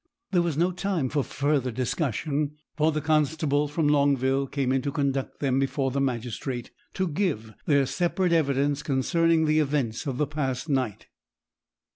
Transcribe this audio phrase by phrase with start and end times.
[0.31, 4.91] There was no time for further discussion, for the constable from Longville came in to
[4.91, 10.25] conduct them before the magistrate, to give their separate evidence concerning the events of the
[10.25, 11.05] past night.